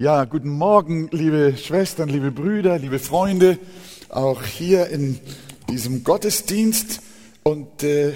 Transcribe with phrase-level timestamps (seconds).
[0.00, 3.58] Ja, guten Morgen, liebe Schwestern, liebe Brüder, liebe Freunde,
[4.08, 5.18] auch hier in
[5.68, 7.00] diesem Gottesdienst.
[7.42, 8.12] Und äh,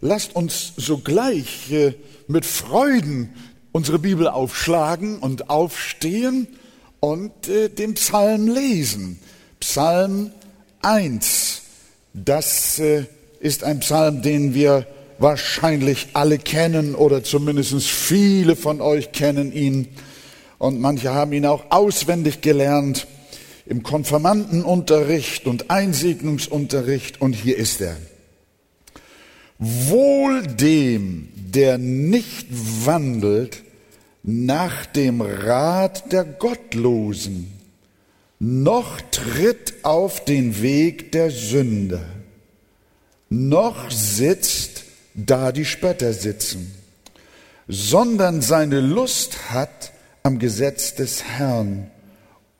[0.00, 1.94] lasst uns sogleich äh,
[2.26, 3.28] mit Freuden
[3.70, 6.48] unsere Bibel aufschlagen und aufstehen
[6.98, 9.20] und äh, den Psalm lesen.
[9.60, 10.32] Psalm
[10.82, 11.62] 1.
[12.12, 13.04] Das äh,
[13.38, 14.84] ist ein Psalm, den wir
[15.20, 19.86] wahrscheinlich alle kennen oder zumindest viele von euch kennen ihn
[20.60, 23.06] und manche haben ihn auch auswendig gelernt
[23.64, 27.96] im Konfirmandenunterricht und Einsegnungsunterricht und hier ist er.
[29.58, 32.46] Wohl dem, der nicht
[32.84, 33.62] wandelt
[34.22, 37.50] nach dem Rat der Gottlosen,
[38.38, 42.04] noch tritt auf den Weg der Sünder,
[43.30, 44.84] noch sitzt,
[45.14, 46.74] da die Spötter sitzen,
[47.66, 49.92] sondern seine Lust hat
[50.22, 51.90] am Gesetz des Herrn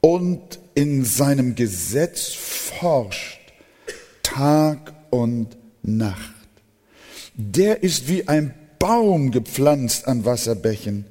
[0.01, 3.41] und in seinem Gesetz forscht
[4.23, 6.35] Tag und Nacht.
[7.35, 11.05] Der ist wie ein Baum gepflanzt an Wasserbächen,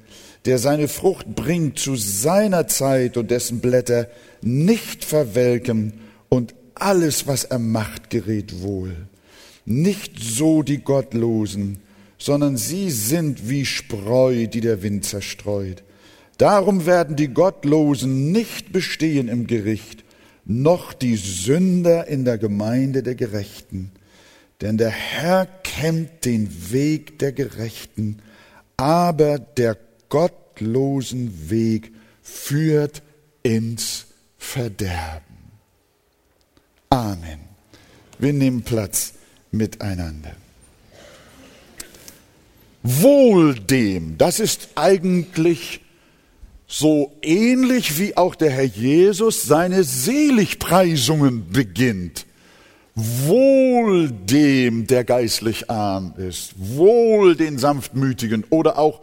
[0.44, 4.08] der seine Frucht bringt zu seiner Zeit und dessen Blätter
[4.42, 5.92] nicht verwelken
[6.28, 8.96] und alles, was er macht, gerät wohl.
[9.66, 11.80] Nicht so die Gottlosen,
[12.18, 15.82] sondern sie sind wie Spreu, die der Wind zerstreut.
[16.40, 20.04] Darum werden die Gottlosen nicht bestehen im Gericht,
[20.46, 23.92] noch die Sünder in der Gemeinde der Gerechten.
[24.62, 28.22] Denn der Herr kennt den Weg der Gerechten,
[28.78, 29.76] aber der
[30.08, 33.02] gottlosen Weg führt
[33.42, 34.06] ins
[34.38, 35.36] Verderben.
[36.88, 37.40] Amen.
[38.18, 39.12] Wir nehmen Platz
[39.50, 40.32] miteinander.
[42.82, 45.82] Wohl dem, das ist eigentlich
[46.72, 52.26] so ähnlich wie auch der Herr Jesus seine Seligpreisungen beginnt.
[52.94, 59.00] Wohl dem, der geistlich arm ist, wohl den Sanftmütigen oder auch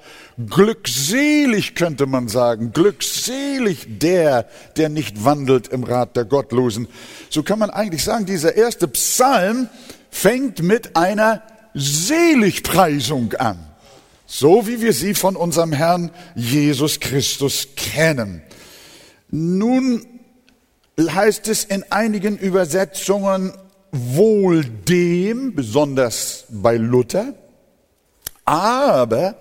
[0.50, 4.48] glückselig könnte man sagen, glückselig der,
[4.78, 6.88] der nicht wandelt im Rat der Gottlosen.
[7.30, 9.68] So kann man eigentlich sagen, dieser erste Psalm
[10.10, 11.42] fängt mit einer
[11.74, 13.67] Seligpreisung an
[14.28, 18.44] so wie wir sie von unserem Herrn Jesus Christus kennen.
[19.32, 20.06] Nun
[21.00, 23.54] heißt es in einigen Übersetzungen
[23.92, 27.34] wohl dem, besonders bei Luther,
[28.44, 29.36] aber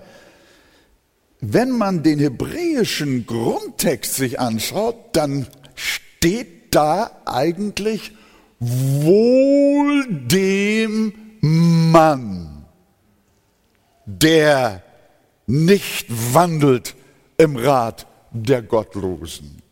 [1.40, 8.12] wenn man den hebräischen Grundtext sich anschaut, dann steht da eigentlich
[8.58, 12.55] wohl dem Mann
[14.06, 14.82] der
[15.46, 16.94] nicht wandelt
[17.36, 19.62] im Rat der Gottlosen.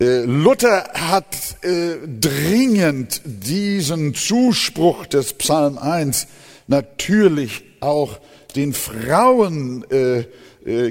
[0.00, 6.26] Äh, Luther hat äh, dringend diesen Zuspruch des Psalm 1
[6.66, 8.18] natürlich auch
[8.54, 10.24] den Frauen äh,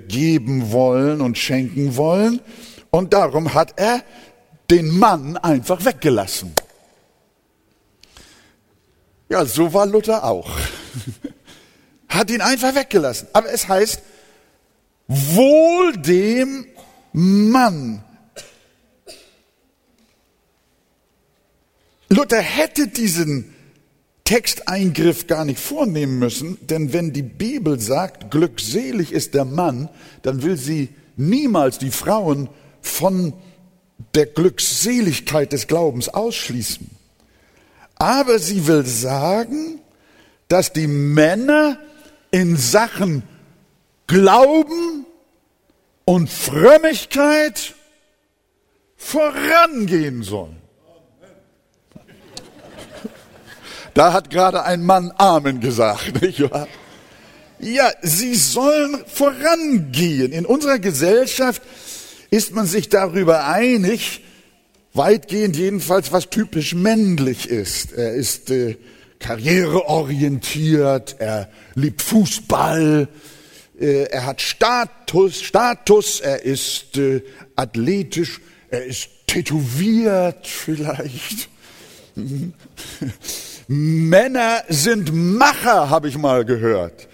[0.02, 2.42] geben wollen und schenken wollen.
[2.90, 4.04] Und darum hat er
[4.70, 6.54] den Mann einfach weggelassen.
[9.30, 10.50] Ja, so war Luther auch.
[12.10, 13.28] hat ihn einfach weggelassen.
[13.34, 14.02] Aber es heißt,
[15.08, 16.66] wohl dem
[17.14, 18.04] Mann.
[22.10, 23.54] Luther hätte diesen
[24.24, 29.90] Texteingriff gar nicht vornehmen müssen, denn wenn die Bibel sagt, glückselig ist der Mann,
[30.22, 32.50] dann will sie niemals die Frauen
[32.82, 33.34] von
[34.16, 36.90] der Glückseligkeit des Glaubens ausschließen.
[37.96, 39.80] Aber sie will sagen,
[40.48, 41.80] dass die Männer
[42.32, 43.24] in Sachen
[44.08, 45.06] Glauben
[46.06, 47.76] und Frömmigkeit
[48.96, 50.58] vorangehen sollen.
[53.94, 56.68] Da hat gerade ein Mann Amen gesagt, nicht wahr?
[57.60, 60.32] Ja, sie sollen vorangehen.
[60.32, 61.64] In unserer Gesellschaft
[62.30, 64.24] ist man sich darüber einig,
[64.94, 67.94] weitgehend jedenfalls, was typisch männlich ist.
[67.94, 68.78] Er ist äh,
[69.20, 73.08] karriereorientiert, er liebt Fußball,
[73.80, 77.22] äh, er hat Status, Status, er ist äh,
[77.56, 81.50] athletisch, er ist tätowiert vielleicht.
[83.68, 87.08] Männer sind Macher, habe ich mal gehört.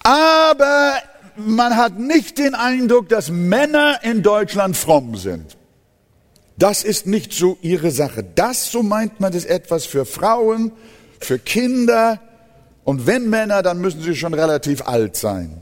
[0.00, 0.98] Aber
[1.36, 5.56] man hat nicht den Eindruck, dass Männer in Deutschland fromm sind.
[6.58, 8.24] Das ist nicht so ihre Sache.
[8.34, 10.72] Das, so meint man, ist etwas für Frauen,
[11.20, 12.20] für Kinder.
[12.84, 15.60] Und wenn Männer, dann müssen sie schon relativ alt sein.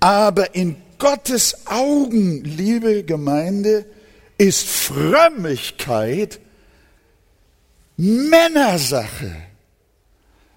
[0.00, 3.86] Aber in Gottes Augen, liebe Gemeinde,
[4.38, 6.40] ist Frömmigkeit
[7.96, 9.34] Männersache.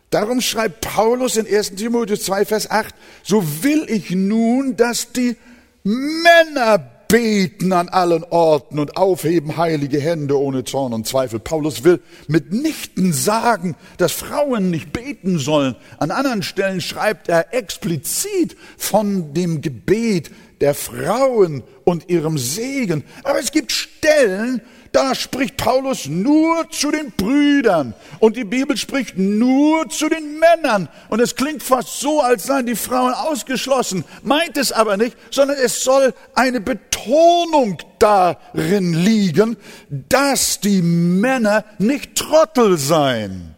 [0.10, 2.94] Darum schreibt Paulus in 1 Timotheus 2, Vers 8,
[3.24, 5.38] so will ich nun, dass die
[5.84, 11.40] Männer beten an allen Orten und aufheben heilige Hände ohne Zorn und Zweifel.
[11.40, 15.76] Paulus will mitnichten sagen, dass Frauen nicht beten sollen.
[15.98, 20.30] An anderen Stellen schreibt er explizit von dem Gebet
[20.62, 23.04] der Frauen und ihrem Segen.
[23.24, 24.62] Aber es gibt Stellen,
[24.92, 27.94] da spricht Paulus nur zu den Brüdern.
[28.20, 30.90] Und die Bibel spricht nur zu den Männern.
[31.10, 35.58] Und es klingt fast so, als seien die Frauen ausgeschlossen, meint es aber nicht, sondern
[35.58, 39.58] es soll eine Betonung darin liegen,
[39.90, 43.56] dass die Männer nicht Trottel seien,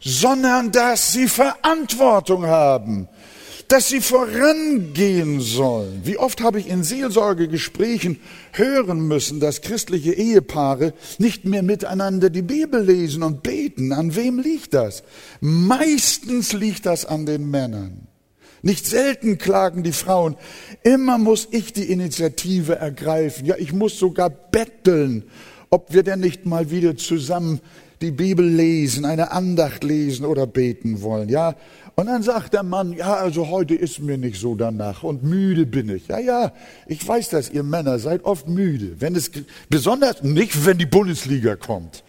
[0.00, 3.08] sondern dass sie Verantwortung haben
[3.68, 6.00] dass sie vorangehen sollen.
[6.04, 8.20] Wie oft habe ich in Seelsorgegesprächen
[8.52, 13.92] hören müssen, dass christliche Ehepaare nicht mehr miteinander die Bibel lesen und beten.
[13.92, 15.02] An wem liegt das?
[15.40, 18.06] Meistens liegt das an den Männern.
[18.62, 20.36] Nicht selten klagen die Frauen,
[20.82, 23.44] immer muss ich die Initiative ergreifen.
[23.44, 25.24] Ja, ich muss sogar betteln,
[25.68, 27.60] ob wir denn nicht mal wieder zusammen
[28.00, 31.28] die Bibel lesen, eine Andacht lesen oder beten wollen.
[31.28, 31.56] Ja,
[31.96, 35.64] und dann sagt der Mann, ja, also heute ist mir nicht so danach und müde
[35.64, 36.08] bin ich.
[36.08, 36.52] Ja, ja,
[36.86, 38.96] ich weiß dass ihr Männer seid oft müde.
[39.00, 39.30] Wenn es,
[39.68, 42.02] besonders nicht, wenn die Bundesliga kommt.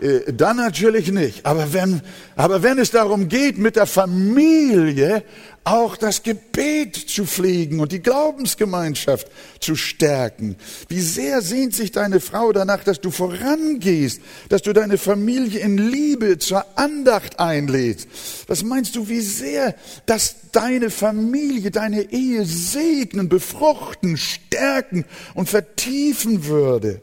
[0.00, 1.44] Äh, dann natürlich nicht.
[1.44, 2.00] Aber wenn,
[2.36, 5.22] aber wenn es darum geht, mit der Familie
[5.64, 9.28] auch das Gebet zu pflegen und die Glaubensgemeinschaft
[9.60, 10.56] zu stärken.
[10.88, 15.76] Wie sehr sehnt sich deine Frau danach, dass du vorangehst, dass du deine Familie in
[15.76, 18.08] Liebe zur Andacht einlädst.
[18.46, 19.74] Was meinst du, wie sehr
[20.06, 25.04] das deine Familie, deine Ehe segnen, befruchten, stärken
[25.34, 27.00] und vertiefen würde?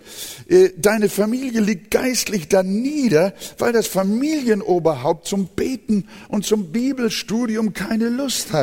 [0.50, 7.74] Äh, deine Familie liegt geistlich da nieder, weil das Familienoberhaupt zum Beten und zum Bibelstudium
[7.74, 8.56] keine Lust hat.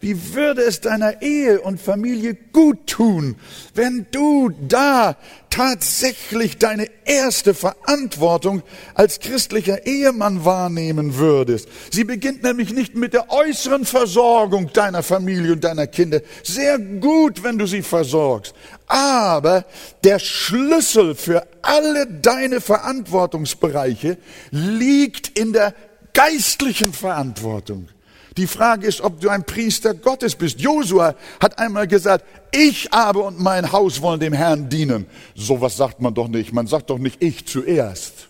[0.00, 3.36] Wie würde es deiner Ehe und Familie gut tun,
[3.74, 5.16] wenn du da
[5.56, 8.62] tatsächlich deine erste Verantwortung
[8.92, 11.68] als christlicher Ehemann wahrnehmen würdest.
[11.90, 16.20] Sie beginnt nämlich nicht mit der äußeren Versorgung deiner Familie und deiner Kinder.
[16.42, 18.54] Sehr gut, wenn du sie versorgst.
[18.86, 19.64] Aber
[20.04, 24.18] der Schlüssel für alle deine Verantwortungsbereiche
[24.50, 25.72] liegt in der
[26.12, 27.88] geistlichen Verantwortung.
[28.36, 30.60] Die Frage ist, ob du ein Priester Gottes bist.
[30.60, 35.06] Josua hat einmal gesagt, ich aber und mein Haus wollen dem Herrn dienen.
[35.34, 36.52] Sowas sagt man doch nicht.
[36.52, 38.28] Man sagt doch nicht ich zuerst.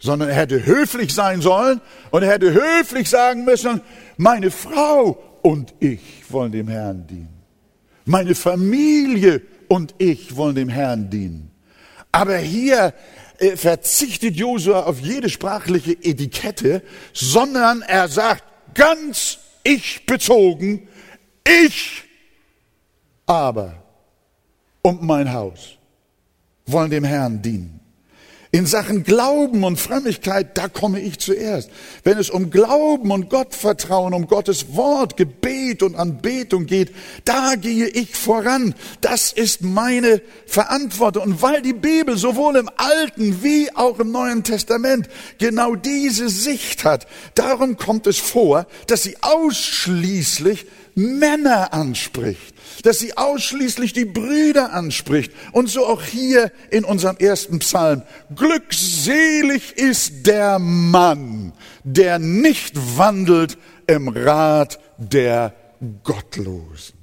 [0.00, 1.80] Sondern er hätte höflich sein sollen
[2.10, 3.80] und er hätte höflich sagen müssen,
[4.16, 7.42] meine Frau und ich wollen dem Herrn dienen.
[8.04, 11.52] Meine Familie und ich wollen dem Herrn dienen.
[12.10, 12.92] Aber hier
[13.42, 18.44] äh, verzichtet Josua auf jede sprachliche Etikette, sondern er sagt
[18.74, 20.88] ganz ich bezogen,
[21.46, 22.04] ich
[23.26, 23.82] aber
[24.82, 25.76] und mein Haus
[26.66, 27.81] wollen dem Herrn dienen.
[28.54, 31.70] In Sachen Glauben und Frömmigkeit, da komme ich zuerst.
[32.04, 36.94] Wenn es um Glauben und Gottvertrauen, um Gottes Wort, Gebet und Anbetung geht,
[37.24, 38.74] da gehe ich voran.
[39.00, 41.22] Das ist meine Verantwortung.
[41.22, 46.84] Und weil die Bibel sowohl im Alten wie auch im Neuen Testament genau diese Sicht
[46.84, 54.72] hat, darum kommt es vor, dass sie ausschließlich Männer anspricht, dass sie ausschließlich die Brüder
[54.72, 58.02] anspricht und so auch hier in unserem ersten Psalm.
[58.34, 61.52] Glückselig ist der Mann,
[61.84, 65.54] der nicht wandelt im Rat der
[66.02, 67.02] Gottlosen.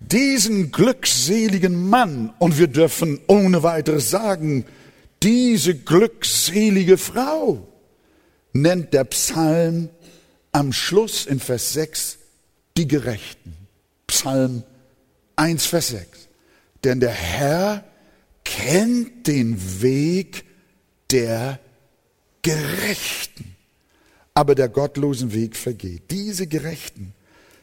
[0.00, 4.66] Diesen glückseligen Mann, und wir dürfen ohne weiteres sagen,
[5.22, 7.68] diese glückselige Frau,
[8.52, 9.88] nennt der Psalm
[10.52, 12.18] am Schluss in Vers 6
[12.76, 13.56] die Gerechten.
[14.06, 14.62] Psalm
[15.36, 16.28] 1, Vers 6.
[16.84, 17.84] Denn der Herr
[18.44, 20.44] kennt den Weg
[21.10, 21.58] der
[22.42, 23.56] Gerechten,
[24.34, 26.10] aber der gottlosen Weg vergeht.
[26.10, 27.14] Diese Gerechten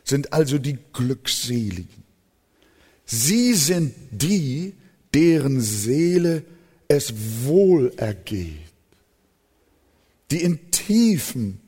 [0.04, 2.04] sind also die Glückseligen.
[3.06, 4.74] Sie sind die,
[5.14, 6.44] deren Seele
[6.88, 8.58] es wohl ergeht,
[10.32, 11.60] die in tiefen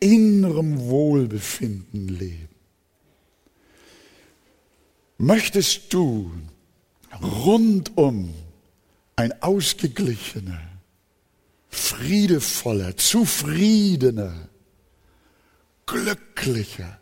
[0.00, 2.48] innerem Wohlbefinden leben.
[5.18, 6.32] Möchtest du
[7.22, 8.34] rundum
[9.16, 10.62] ein ausgeglichener,
[11.68, 14.48] friedevoller, zufriedener,
[15.84, 17.00] glücklicher,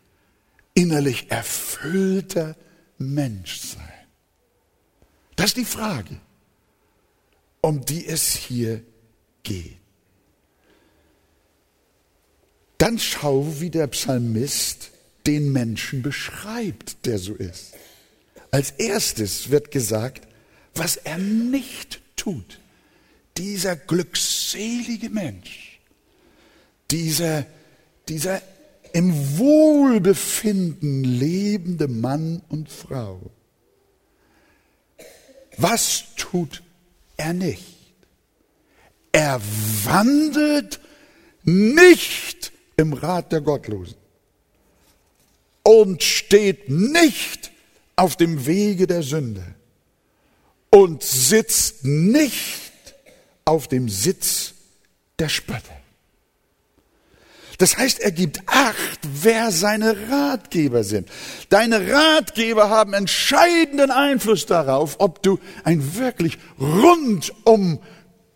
[0.75, 2.57] innerlich erfüllter
[2.99, 3.89] Mensch sein?
[5.37, 6.21] Das ist die Frage,
[7.61, 8.83] um die es hier
[9.45, 9.79] geht.
[12.79, 14.91] Dann schau, wie der Psalmist
[15.27, 17.75] den Menschen beschreibt, der so ist.
[18.51, 20.27] Als erstes wird gesagt,
[20.75, 22.61] was er nicht tut.
[23.37, 25.81] Dieser glückselige Mensch,
[26.91, 27.47] dieser,
[28.09, 28.41] dieser
[28.93, 33.21] im Wohlbefinden lebende Mann und Frau.
[35.57, 36.63] Was tut
[37.17, 37.77] er nicht?
[39.13, 39.41] Er
[39.85, 40.81] wandelt
[41.43, 43.97] nicht im Rat der Gottlosen
[45.63, 47.51] und steht nicht
[47.97, 49.45] auf dem Wege der Sünde
[50.71, 52.63] und sitzt nicht
[53.45, 54.55] auf dem Sitz
[55.19, 55.77] der Spötter.
[57.59, 61.09] Das heißt, er gibt Acht, wer seine Ratgeber sind.
[61.49, 67.81] Deine Ratgeber haben entscheidenden Einfluss darauf, ob du ein wirklich rundum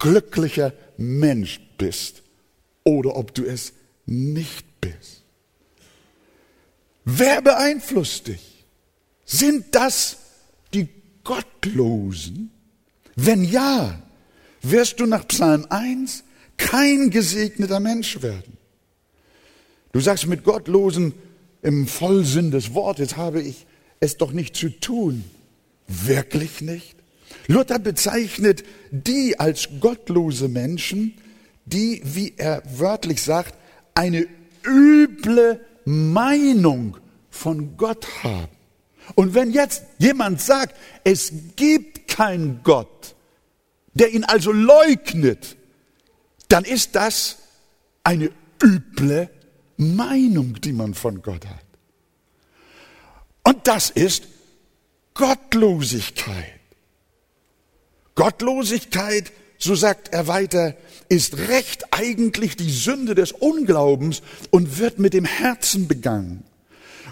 [0.00, 2.22] glücklicher Mensch bist
[2.82, 3.74] oder ob du es
[4.12, 5.22] nicht bist.
[7.04, 8.64] Wer beeinflusst dich?
[9.24, 10.18] Sind das
[10.72, 10.88] die
[11.24, 12.50] Gottlosen?
[13.16, 14.00] Wenn ja,
[14.62, 16.24] wirst du nach Psalm 1
[16.56, 18.56] kein gesegneter Mensch werden.
[19.92, 21.14] Du sagst mit Gottlosen
[21.62, 23.66] im Vollsinn des Wortes habe ich
[24.00, 25.24] es doch nicht zu tun.
[25.86, 26.96] Wirklich nicht?
[27.46, 31.14] Luther bezeichnet die als gottlose Menschen,
[31.64, 33.54] die, wie er wörtlich sagt,
[33.94, 34.26] eine
[34.64, 36.96] üble Meinung
[37.30, 38.48] von Gott haben.
[39.14, 43.14] Und wenn jetzt jemand sagt, es gibt keinen Gott,
[43.94, 45.56] der ihn also leugnet,
[46.48, 47.38] dann ist das
[48.04, 48.30] eine
[48.62, 49.28] üble
[49.76, 51.64] Meinung, die man von Gott hat.
[53.44, 54.24] Und das ist
[55.14, 56.60] Gottlosigkeit.
[58.14, 60.74] Gottlosigkeit, so sagt er weiter,
[61.08, 66.42] ist recht eigentlich die Sünde des Unglaubens und wird mit dem Herzen begangen.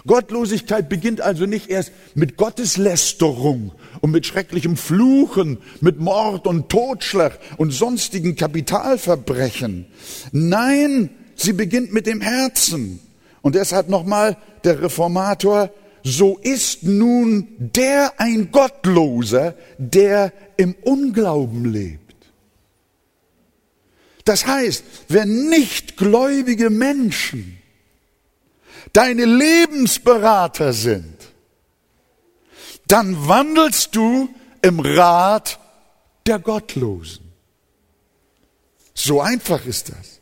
[0.05, 7.39] Gottlosigkeit beginnt also nicht erst mit Gotteslästerung und mit schrecklichem Fluchen, mit Mord und Totschlag
[7.57, 9.85] und sonstigen Kapitalverbrechen.
[10.31, 12.99] Nein, Sie beginnt mit dem Herzen.
[13.41, 15.69] Und deshalb nochmal der Reformator,
[16.03, 22.10] so ist nun der ein Gottloser, der im Unglauben lebt.
[24.25, 27.61] Das heißt, wenn nichtgläubige Menschen
[28.93, 31.15] deine Lebensberater sind,
[32.87, 34.29] dann wandelst du
[34.61, 35.59] im Rat
[36.25, 37.31] der Gottlosen.
[38.93, 40.20] So einfach ist das.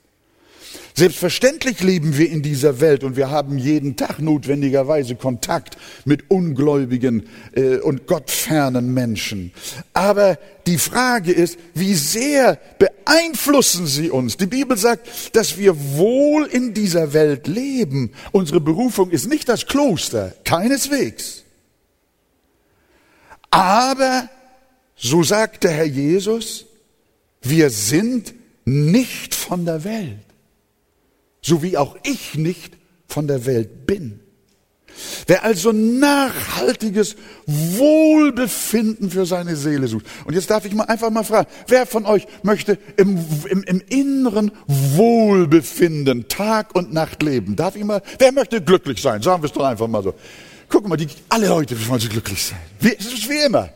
[1.00, 7.30] Selbstverständlich leben wir in dieser Welt und wir haben jeden Tag notwendigerweise Kontakt mit ungläubigen
[7.56, 9.54] äh, und gottfernen Menschen.
[9.94, 10.38] Aber
[10.68, 14.36] die Frage ist, wie sehr beeinflussen sie uns?
[14.36, 18.12] Die Bibel sagt, dass wir wohl in dieser Welt leben.
[18.34, 21.44] Unsere Berufung ist nicht das Kloster, keineswegs.
[23.52, 24.28] Aber,
[24.98, 26.66] so sagt der Herr Jesus,
[27.42, 28.34] wir sind
[28.66, 30.29] nicht von der Welt
[31.42, 32.78] so wie auch ich nicht
[33.08, 34.20] von der Welt bin.
[35.28, 37.16] Wer also nachhaltiges
[37.46, 40.06] Wohlbefinden für seine Seele sucht.
[40.26, 43.18] Und jetzt darf ich mal einfach mal fragen, wer von euch möchte im,
[43.50, 47.56] im, im inneren Wohlbefinden Tag und Nacht leben?
[47.56, 49.22] Darf ich mal, wer möchte glücklich sein?
[49.22, 50.14] Sagen wir es doch einfach mal so.
[50.68, 52.60] Guck mal, die, alle Leute wollen sie glücklich sein.
[52.80, 53.70] Wie, es ist wie immer.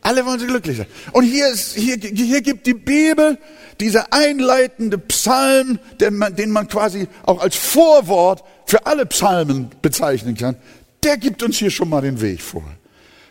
[0.00, 0.86] Alle wollen sie glücklich sein.
[1.12, 3.38] Und hier, ist, hier, hier gibt die Bibel
[3.80, 10.36] dieser einleitende Psalm, den man, den man quasi auch als Vorwort für alle Psalmen bezeichnen
[10.36, 10.56] kann,
[11.02, 12.64] der gibt uns hier schon mal den Weg vor.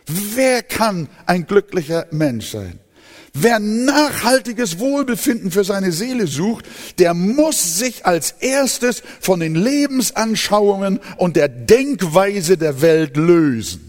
[0.06, 2.78] Wer kann ein glücklicher Mensch sein?
[3.34, 6.64] Wer nachhaltiges Wohlbefinden für seine Seele sucht,
[6.98, 13.87] der muss sich als erstes von den Lebensanschauungen und der Denkweise der Welt lösen.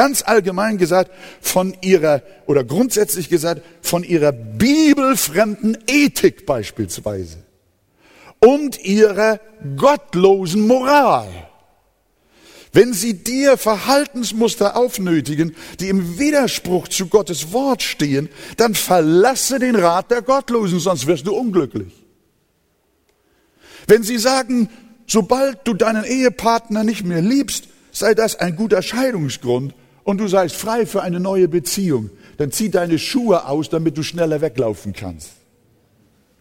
[0.00, 1.10] Ganz allgemein gesagt,
[1.42, 7.44] von ihrer, oder grundsätzlich gesagt, von ihrer bibelfremden Ethik beispielsweise
[8.38, 9.40] und ihrer
[9.76, 11.28] gottlosen Moral.
[12.72, 19.76] Wenn sie dir Verhaltensmuster aufnötigen, die im Widerspruch zu Gottes Wort stehen, dann verlasse den
[19.76, 21.92] Rat der Gottlosen, sonst wirst du unglücklich.
[23.86, 24.70] Wenn sie sagen,
[25.06, 30.56] sobald du deinen Ehepartner nicht mehr liebst, sei das ein guter Scheidungsgrund, und du seist
[30.56, 35.30] frei für eine neue Beziehung, dann zieh deine Schuhe aus, damit du schneller weglaufen kannst.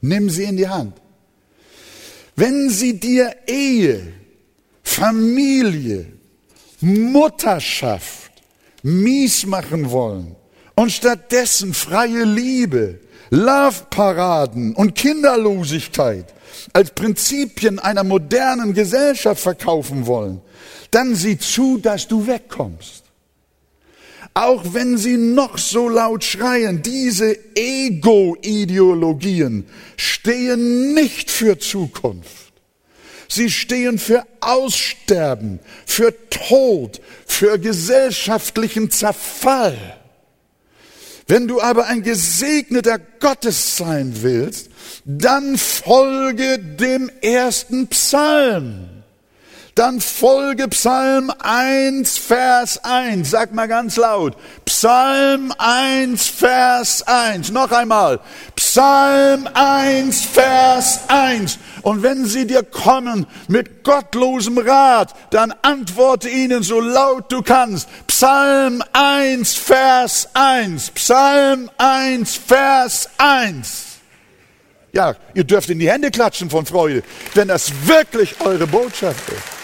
[0.01, 0.94] Nimm sie in die Hand.
[2.36, 4.13] Wenn sie dir Ehe
[4.82, 6.06] Familie,
[6.82, 8.32] Mutterschaft
[8.82, 10.36] mies machen wollen
[10.75, 13.00] und stattdessen freie Liebe,
[13.30, 16.34] Love-Paraden und Kinderlosigkeit
[16.74, 20.42] als Prinzipien einer modernen Gesellschaft verkaufen wollen,
[20.92, 23.04] dann sieh zu, dass du wegkommst.
[24.39, 29.65] Auch wenn sie noch so laut schreien, diese Ego-Ideologien
[29.98, 32.53] stehen nicht für Zukunft.
[33.27, 39.77] Sie stehen für Aussterben, für Tod, für gesellschaftlichen Zerfall.
[41.27, 44.69] Wenn du aber ein gesegneter Gottes sein willst,
[45.03, 48.99] dann folge dem ersten Psalm.
[49.79, 53.29] Dann folge Psalm 1, Vers 1.
[53.29, 54.36] Sag mal ganz laut.
[54.65, 57.51] Psalm 1, Vers 1.
[57.51, 58.19] Noch einmal.
[58.57, 61.59] Psalm 1, Vers 1.
[61.81, 67.88] Und wenn sie dir kommen mit gottlosem Rat, dann antworte ihnen so laut du kannst.
[68.07, 70.91] Psalm 1, Vers 1.
[70.91, 73.86] Psalm 1, Vers 1.
[74.91, 77.01] Ja, ihr dürft in die Hände klatschen von Freude,
[77.33, 79.59] wenn das wirklich eure Botschaft ist.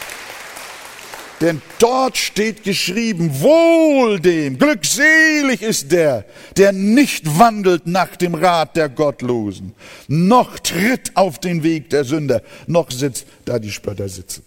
[1.41, 6.25] Denn dort steht geschrieben, wohl dem, glückselig ist der,
[6.55, 9.73] der nicht wandelt nach dem Rat der Gottlosen,
[10.07, 14.43] noch tritt auf den Weg der Sünder, noch sitzt, da die Spötter sitzen.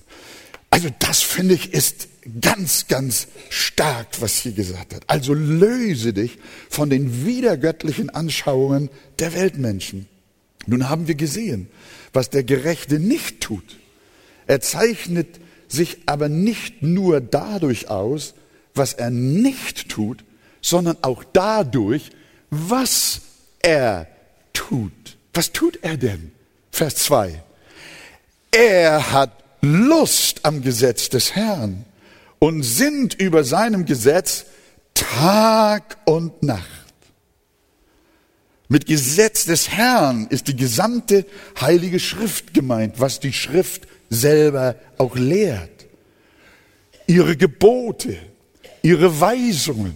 [0.71, 2.09] Also das finde ich ist
[2.41, 5.03] ganz, ganz stark, was hier gesagt hat.
[5.07, 10.07] Also löse dich von den wiedergöttlichen Anschauungen der Weltmenschen.
[10.67, 11.69] Nun haben wir gesehen,
[12.13, 13.79] was der Gerechte nicht tut.
[14.47, 18.35] Er zeichnet sich aber nicht nur dadurch aus,
[18.75, 20.25] was er nicht tut,
[20.61, 22.11] sondern auch dadurch,
[22.51, 23.21] was
[23.61, 24.07] er
[24.53, 24.93] tut.
[25.35, 26.33] Was tut er denn?
[26.71, 27.43] Vers 2.
[28.51, 31.85] Er hat Lust am Gesetz des Herrn
[32.39, 34.47] und sinnt über seinem Gesetz
[34.95, 36.69] Tag und Nacht.
[38.69, 41.25] Mit Gesetz des Herrn ist die gesamte
[41.61, 45.87] heilige Schrift gemeint, was die Schrift selber auch lehrt.
[47.07, 48.17] Ihre Gebote,
[48.83, 49.95] ihre Weisungen,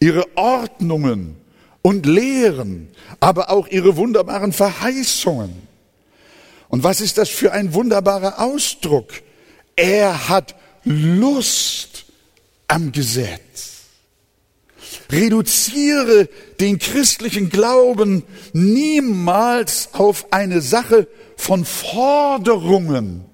[0.00, 1.36] ihre Ordnungen
[1.82, 2.88] und Lehren,
[3.20, 5.68] aber auch ihre wunderbaren Verheißungen.
[6.68, 9.08] Und was ist das für ein wunderbarer Ausdruck?
[9.76, 12.04] Er hat Lust
[12.68, 13.80] am Gesetz.
[15.10, 16.28] Reduziere
[16.60, 23.24] den christlichen Glauben niemals auf eine Sache von Forderungen,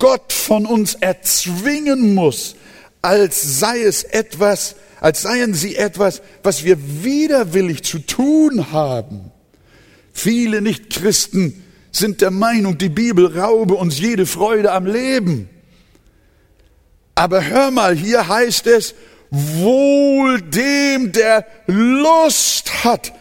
[0.00, 2.56] Gott von uns erzwingen muss,
[3.02, 9.30] als sei es etwas, als seien sie etwas, was wir widerwillig zu tun haben.
[10.12, 15.48] Viele Nichtchristen sind der Meinung, die Bibel raube uns jede Freude am Leben.
[17.14, 18.94] Aber hör mal, hier heißt es,
[19.30, 23.12] wohl dem, der Lust hat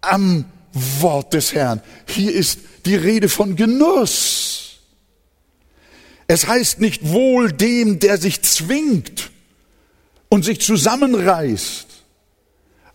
[0.00, 1.80] am Wort des Herrn.
[2.06, 4.61] Hier ist die Rede von Genuss.
[6.32, 9.30] Es heißt nicht wohl dem, der sich zwingt
[10.30, 11.86] und sich zusammenreißt.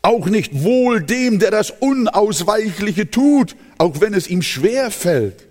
[0.01, 5.45] Auch nicht wohl dem, der das Unausweichliche tut, auch wenn es ihm schwer fällt.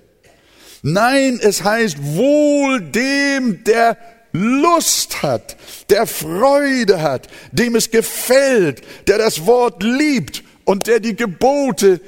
[0.82, 3.96] Nein, es heißt wohl dem, der
[4.32, 5.56] Lust hat,
[5.88, 12.00] der Freude hat, dem es gefällt, der das Wort liebt und der die Gebote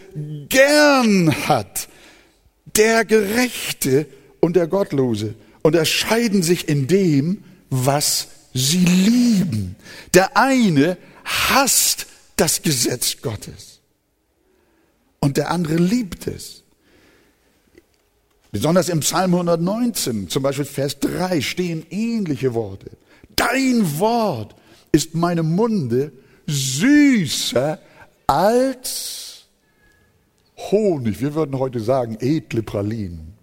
[0.48, 1.86] gern hat.
[2.76, 4.06] Der Gerechte
[4.40, 5.36] und der Gottlose
[5.68, 9.76] unterscheiden sich in dem, was sie lieben.
[10.14, 13.80] Der eine hasst das Gesetz Gottes
[15.20, 16.62] und der andere liebt es.
[18.50, 22.90] Besonders im Psalm 119, zum Beispiel Vers 3, stehen ähnliche Worte.
[23.36, 24.54] Dein Wort
[24.90, 26.12] ist meinem Munde
[26.46, 27.78] süßer
[28.26, 29.44] als
[30.56, 31.20] Honig.
[31.20, 33.37] Wir würden heute sagen, edle Pralinen.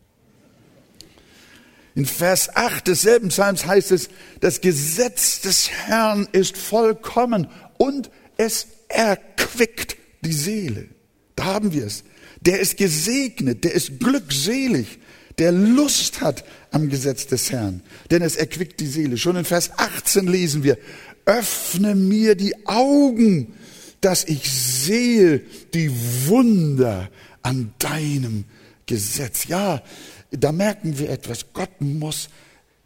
[1.95, 4.09] In Vers 8 desselben Psalms heißt es,
[4.41, 10.89] das Gesetz des Herrn ist vollkommen und es erquickt die Seele.
[11.37, 12.03] Da haben wir es.
[12.41, 14.99] Der ist gesegnet, der ist glückselig,
[15.37, 17.81] der Lust hat am Gesetz des Herrn,
[18.11, 19.17] denn es erquickt die Seele.
[19.17, 20.77] Schon in Vers 18 lesen wir,
[21.25, 23.53] öffne mir die Augen,
[24.01, 25.39] dass ich sehe
[25.73, 25.91] die
[26.27, 27.09] Wunder
[27.41, 28.45] an deinem
[28.85, 29.47] Gesetz.
[29.47, 29.81] Ja,
[30.37, 31.53] da merken wir etwas.
[31.53, 32.29] Gott muss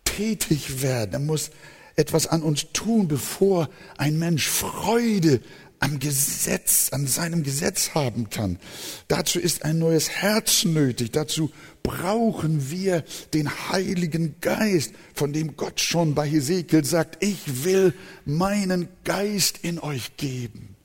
[0.03, 1.13] tätig werden.
[1.13, 1.51] Er muss
[1.95, 5.41] etwas an uns tun, bevor ein Mensch Freude
[5.79, 8.59] am Gesetz, an seinem Gesetz haben kann.
[9.07, 11.11] Dazu ist ein neues Herz nötig.
[11.11, 11.51] Dazu
[11.83, 17.93] brauchen wir den Heiligen Geist, von dem Gott schon bei Hesekiel sagt, ich will
[18.25, 20.75] meinen Geist in euch geben.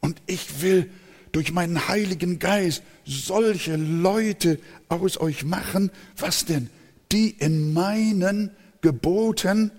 [0.00, 0.88] Und ich will
[1.32, 6.70] durch meinen Heiligen Geist solche Leute aus euch machen, was denn?
[7.12, 9.70] Die in meinen Geboten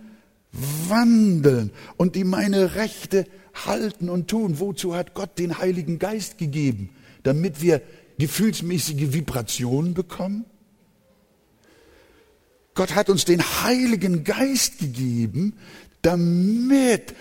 [0.51, 3.25] wandeln und die meine Rechte
[3.65, 4.59] halten und tun.
[4.59, 6.89] Wozu hat Gott den Heiligen Geist gegeben?
[7.23, 7.81] Damit wir
[8.17, 10.45] gefühlsmäßige Vibrationen bekommen?
[12.73, 15.53] Gott hat uns den Heiligen Geist gegeben,
[16.01, 17.13] damit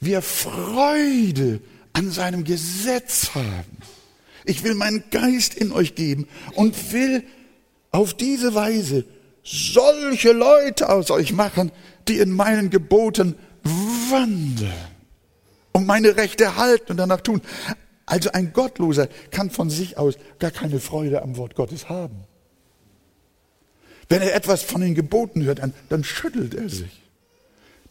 [0.00, 1.60] wir Freude
[1.92, 3.78] an seinem Gesetz haben.
[4.44, 7.24] Ich will meinen Geist in euch geben und will
[7.90, 9.04] auf diese Weise
[9.42, 11.72] solche Leute aus euch machen,
[12.08, 13.36] die in meinen Geboten
[14.10, 14.72] wandeln
[15.72, 17.42] und meine Rechte halten und danach tun.
[18.06, 22.24] Also ein Gottloser kann von sich aus gar keine Freude am Wort Gottes haben.
[24.08, 27.02] Wenn er etwas von den Geboten hört, dann, dann schüttelt er sich.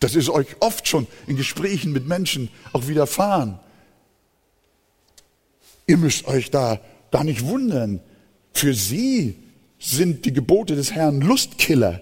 [0.02, 3.60] Das ist euch oft schon in Gesprächen mit Menschen auch widerfahren.
[5.90, 8.00] Ihr müsst euch da gar nicht wundern.
[8.54, 9.38] Für sie
[9.80, 12.00] sind die Gebote des Herrn Lustkiller,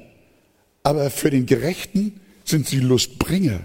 [0.84, 3.62] aber für den Gerechten sind sie Lustbringer.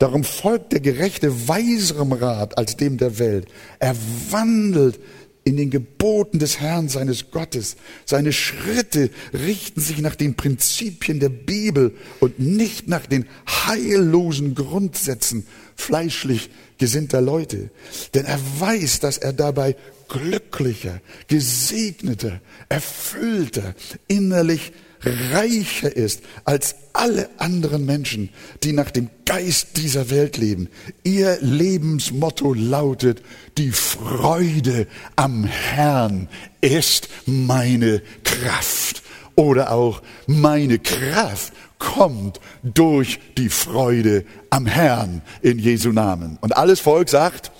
[0.00, 3.46] Darum folgt der Gerechte weiserem Rat als dem der Welt.
[3.78, 3.94] Er
[4.30, 4.98] wandelt
[5.44, 7.76] in den Geboten des Herrn seines Gottes.
[8.04, 15.46] Seine Schritte richten sich nach den Prinzipien der Bibel und nicht nach den heillosen Grundsätzen
[15.76, 16.50] fleischlich
[16.82, 17.70] gesinnter Leute.
[18.12, 19.76] Denn er weiß, dass er dabei
[20.08, 23.76] glücklicher, gesegneter, erfüllter,
[24.08, 24.72] innerlich
[25.04, 28.30] reicher ist als alle anderen Menschen,
[28.64, 30.68] die nach dem Geist dieser Welt leben.
[31.04, 33.22] Ihr Lebensmotto lautet,
[33.58, 36.28] die Freude am Herrn
[36.62, 39.04] ist meine Kraft.
[39.36, 46.38] Oder auch meine Kraft kommt durch die Freude am Herrn in Jesu Namen.
[46.40, 47.50] Und alles Volk sagt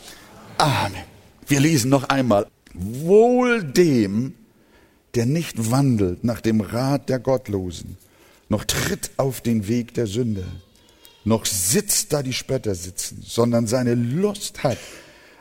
[0.58, 1.02] Amen.
[1.46, 2.46] Wir lesen noch einmal.
[2.72, 4.34] Wohl dem,
[5.14, 7.98] der nicht wandelt nach dem Rat der Gottlosen,
[8.48, 10.44] noch tritt auf den Weg der Sünde,
[11.24, 14.78] noch sitzt da die Spötter sitzen, sondern seine Lust hat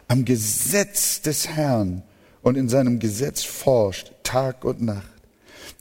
[0.07, 2.03] am Gesetz des Herrn
[2.41, 5.10] und in seinem Gesetz forscht Tag und Nacht.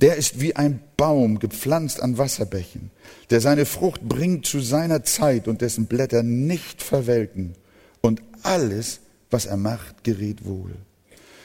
[0.00, 2.90] Der ist wie ein Baum gepflanzt an Wasserbächen,
[3.31, 7.55] der seine Frucht bringt zu seiner Zeit und dessen Blätter nicht verwelken.
[8.00, 9.00] Und alles,
[9.31, 10.74] was er macht, gerät wohl.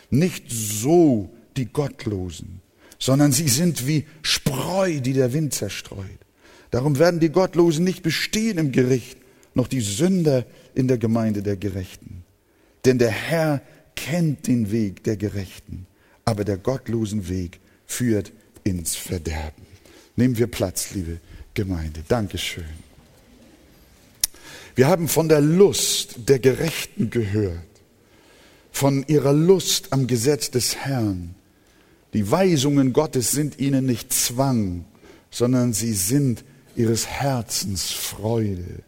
[0.10, 2.62] Nicht so die Gottlosen,
[3.00, 6.06] sondern sie sind wie Spreu, die der Wind zerstreut.
[6.72, 9.18] Darum werden die Gottlosen nicht bestehen im Gericht,
[9.54, 12.24] noch die Sünder in der Gemeinde der Gerechten.
[12.84, 13.62] Denn der Herr
[13.96, 15.88] kennt den Weg der Gerechten,
[16.26, 17.60] aber der gottlosen Weg
[17.96, 18.34] führt
[18.66, 19.66] ins Verderben.
[20.18, 21.20] Nehmen wir Platz, liebe
[21.54, 22.04] Gemeinde.
[22.08, 22.66] Dankeschön.
[24.76, 27.60] Wir haben von der Lust der Gerechten gehört,
[28.74, 31.36] von ihrer Lust am Gesetz des Herrn.
[32.14, 34.84] Die Weisungen Gottes sind ihnen nicht Zwang,
[35.32, 36.44] sondern sie sind
[36.76, 38.84] ihres Herzens Freude.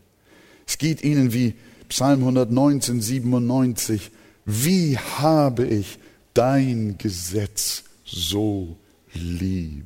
[0.67, 1.56] Es geht ihnen wie
[1.88, 4.12] Psalm 119, 97,
[4.46, 6.00] wie habe ich
[6.34, 8.76] dein Gesetz so
[9.13, 9.86] lieb?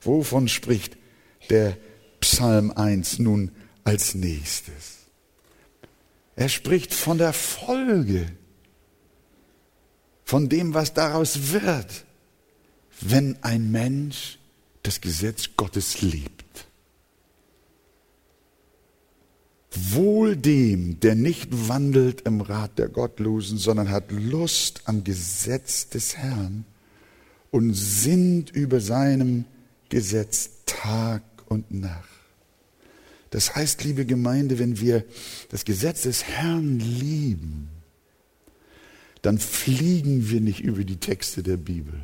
[0.00, 0.96] Wovon spricht
[1.50, 1.76] der
[2.20, 3.50] Psalm 1 nun
[3.84, 4.98] als nächstes?
[6.36, 8.30] Er spricht von der Folge,
[10.24, 12.04] von dem, was daraus wird
[13.00, 14.38] wenn ein Mensch
[14.82, 16.66] das Gesetz Gottes liebt.
[19.70, 26.16] Wohl dem, der nicht wandelt im Rat der Gottlosen, sondern hat Lust am Gesetz des
[26.16, 26.64] Herrn
[27.50, 29.44] und sinnt über seinem
[29.88, 32.08] Gesetz Tag und Nacht.
[33.30, 35.04] Das heißt, liebe Gemeinde, wenn wir
[35.50, 37.68] das Gesetz des Herrn lieben,
[39.22, 42.00] dann fliegen wir nicht über die Texte der Bibel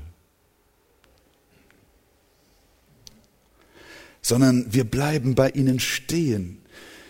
[4.25, 6.59] sondern wir bleiben bei ihnen stehen.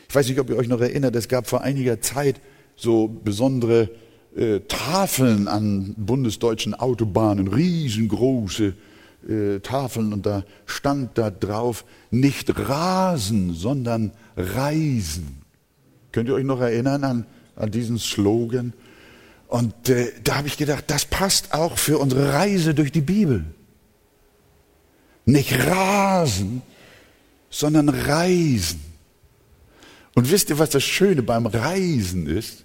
[0.08, 2.40] Ich weiß nicht, ob ihr euch noch erinnert, es gab vor einiger Zeit
[2.76, 3.88] so besondere
[4.36, 8.74] äh, Tafeln an bundesdeutschen Autobahnen, riesengroße
[9.28, 15.42] äh, Tafeln und da stand da drauf, nicht rasen, sondern reisen.
[16.12, 18.72] Könnt ihr euch noch erinnern an, an diesen Slogan?
[19.48, 23.44] Und äh, da habe ich gedacht, das passt auch für unsere Reise durch die Bibel.
[25.26, 26.62] Nicht rasen,
[27.50, 28.80] sondern reisen.
[30.14, 32.64] Und wisst ihr, was das Schöne beim Reisen ist?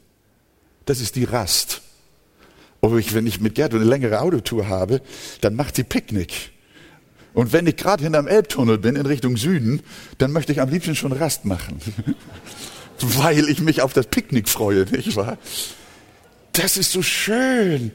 [0.89, 1.81] Das ist die Rast.
[2.81, 5.01] Ob ich, wenn ich mit Gerd eine längere Autotour habe,
[5.41, 6.51] dann macht sie Picknick.
[7.33, 9.81] Und wenn ich gerade hinterm Elbtunnel bin in Richtung Süden,
[10.17, 11.79] dann möchte ich am liebsten schon Rast machen.
[13.01, 15.37] Weil ich mich auf das Picknick freue, nicht wahr?
[16.53, 17.91] Das ist so schön.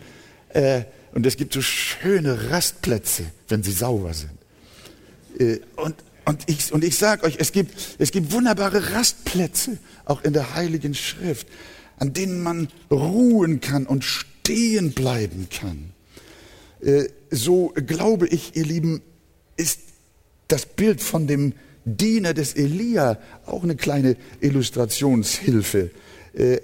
[0.51, 4.39] Äh, und es gibt so schöne Rastplätze, wenn sie sauber sind.
[5.39, 10.23] Äh, und, und ich, und ich sage euch, es gibt, es gibt wunderbare Rastplätze, auch
[10.23, 11.47] in der Heiligen Schrift,
[11.99, 15.93] an denen man ruhen kann und stehen bleiben kann.
[16.81, 19.03] Äh, so glaube ich, ihr Lieben,
[19.57, 19.81] ist
[20.49, 21.53] das Bild von dem
[21.85, 25.91] Diener des Elia auch eine kleine Illustrationshilfe.
[26.35, 26.59] Äh,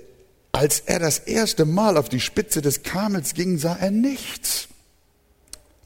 [0.52, 4.68] als er das erste Mal auf die Spitze des Kamels ging, sah er nichts.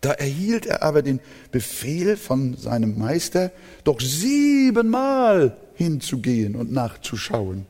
[0.00, 3.50] Da erhielt er aber den Befehl von seinem Meister,
[3.84, 7.66] doch siebenmal hinzugehen und nachzuschauen.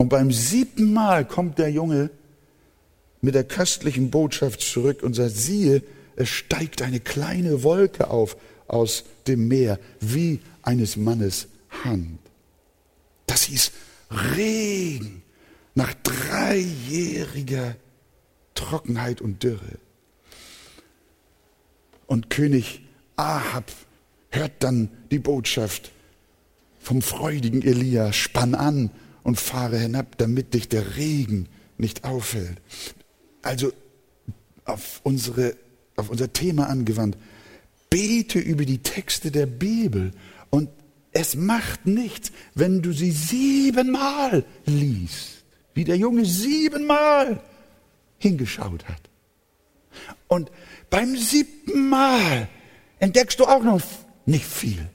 [0.00, 2.08] Und beim siebten Mal kommt der Junge
[3.20, 5.82] mit der köstlichen Botschaft zurück und sagt, siehe,
[6.16, 11.48] es steigt eine kleine Wolke auf aus dem Meer, wie eines Mannes
[11.84, 12.18] Hand.
[13.26, 13.72] Das hieß
[14.34, 15.22] Regen
[15.74, 17.76] nach dreijähriger
[18.54, 19.76] Trockenheit und Dürre.
[22.06, 22.86] Und König
[23.16, 23.70] Ahab
[24.30, 25.92] hört dann die Botschaft
[26.78, 28.90] vom freudigen Elia, spann an
[29.22, 32.60] und fahre hinab, damit dich der Regen nicht aufhält.
[33.42, 33.72] Also
[34.64, 35.56] auf, unsere,
[35.96, 37.16] auf unser Thema angewandt,
[37.88, 40.12] bete über die Texte der Bibel
[40.50, 40.68] und
[41.12, 45.40] es macht nichts, wenn du sie siebenmal liest
[45.74, 47.40] wie der Junge siebenmal
[48.18, 49.00] hingeschaut hat.
[50.28, 50.50] Und
[50.90, 52.48] beim siebten Mal
[52.98, 53.80] entdeckst du auch noch
[54.26, 54.88] nicht viel.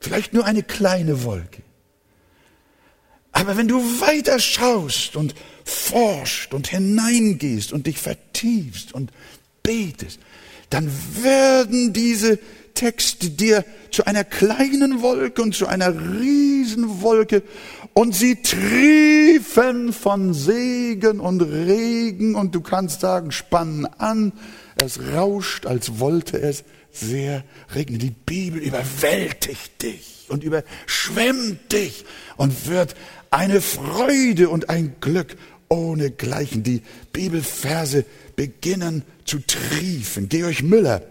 [0.00, 1.62] Vielleicht nur eine kleine Wolke.
[3.36, 9.12] Aber wenn du weiter schaust und forscht und hineingehst und dich vertiefst und
[9.62, 10.20] betest,
[10.70, 12.38] dann werden diese
[12.72, 17.42] Texte dir zu einer kleinen Wolke und zu einer Riesenwolke
[17.92, 24.32] und sie triefen von Segen und Regen und du kannst sagen, spannen an,
[24.76, 27.44] es rauscht, als wollte es sehr
[27.74, 27.98] regnen.
[27.98, 32.04] Die Bibel überwältigt dich und überschwemmt dich
[32.36, 32.94] und wird
[33.36, 35.36] eine Freude und ein Glück
[35.68, 36.62] ohne Gleichen.
[36.62, 36.80] Die
[37.12, 40.30] Bibelverse beginnen zu triefen.
[40.30, 41.02] Georg Müller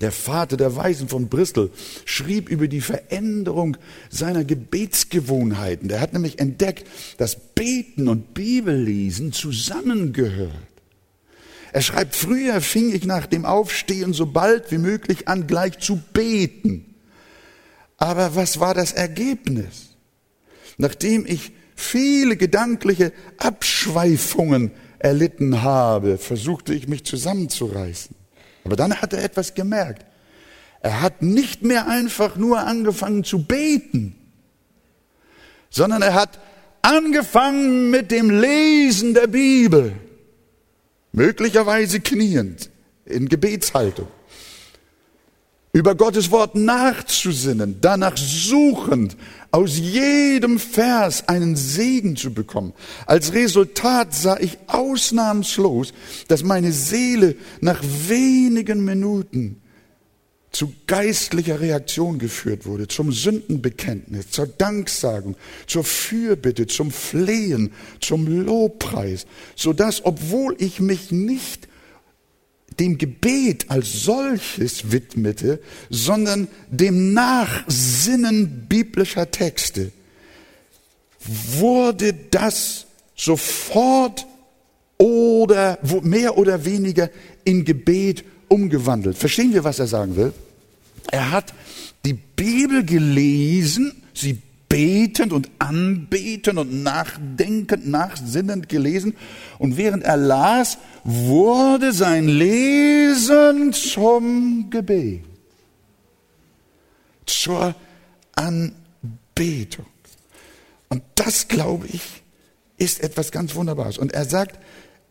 [0.00, 1.70] der Vater der Weisen von Bristol,
[2.06, 3.76] schrieb über die Veränderung
[4.08, 5.88] seiner Gebetsgewohnheiten.
[5.88, 6.86] Der hat nämlich entdeckt,
[7.18, 10.54] dass Beten und Bibellesen zusammengehört.
[11.72, 16.00] Er schreibt, früher fing ich nach dem Aufstehen so bald wie möglich an, gleich zu
[16.14, 16.94] beten.
[17.98, 19.90] Aber was war das Ergebnis?
[20.78, 28.14] Nachdem ich viele gedankliche Abschweifungen erlitten habe, versuchte ich mich zusammenzureißen.
[28.64, 30.04] Aber dann hat er etwas gemerkt.
[30.82, 34.16] Er hat nicht mehr einfach nur angefangen zu beten,
[35.70, 36.38] sondern er hat
[36.82, 39.92] angefangen mit dem Lesen der Bibel,
[41.12, 42.70] möglicherweise kniend
[43.04, 44.08] in Gebetshaltung
[45.72, 49.16] über Gottes Wort nachzusinnen, danach suchend,
[49.52, 52.72] aus jedem Vers einen Segen zu bekommen.
[53.06, 55.92] Als Resultat sah ich ausnahmslos,
[56.28, 59.60] dass meine Seele nach wenigen Minuten
[60.52, 69.26] zu geistlicher Reaktion geführt wurde, zum Sündenbekenntnis, zur Danksagung, zur Fürbitte, zum Flehen, zum Lobpreis,
[69.54, 71.68] so dass, obwohl ich mich nicht
[72.78, 79.92] dem Gebet als solches widmete, sondern dem Nachsinnen biblischer Texte,
[81.20, 84.26] wurde das sofort
[84.96, 87.10] oder mehr oder weniger
[87.44, 89.16] in Gebet umgewandelt.
[89.16, 90.32] Verstehen wir, was er sagen will?
[91.10, 91.52] Er hat
[92.04, 94.38] die Bibel gelesen, sie
[94.70, 99.16] betend und anbetend und nachdenkend, nachsinnend gelesen.
[99.58, 105.24] Und während er las, wurde sein Lesen zum Gebet,
[107.26, 107.74] zur
[108.36, 109.86] Anbetung.
[110.88, 112.22] Und das, glaube ich,
[112.78, 113.98] ist etwas ganz Wunderbares.
[113.98, 114.58] Und er sagt,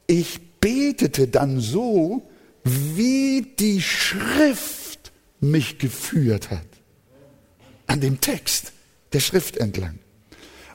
[0.07, 2.29] ich betete dann so,
[2.63, 6.65] wie die Schrift mich geführt hat.
[7.87, 8.71] An dem Text
[9.13, 9.99] der Schrift entlang.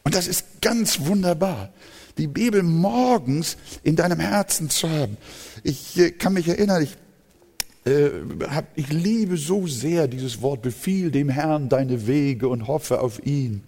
[0.03, 1.73] Und das ist ganz wunderbar,
[2.19, 5.17] die Bibel morgens in deinem Herzen zu haben.
[5.63, 8.11] Ich äh, kann mich erinnern, ich, äh,
[8.49, 13.25] hab, ich liebe so sehr dieses Wort, befiehl dem Herrn deine Wege und hoffe auf
[13.25, 13.63] ihn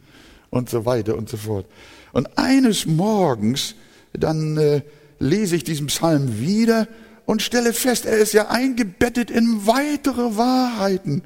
[0.51, 1.67] und so weiter und so fort.
[2.13, 3.75] Und eines Morgens
[4.13, 4.83] dann äh,
[5.19, 6.89] lese ich diesen Psalm wieder
[7.25, 11.23] und stelle fest, er ist ja eingebettet in weitere Wahrheiten.